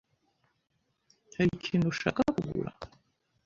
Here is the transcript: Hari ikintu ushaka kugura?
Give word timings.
Hari 1.35 1.49
ikintu 1.59 1.85
ushaka 1.93 2.21
kugura? 2.33 2.71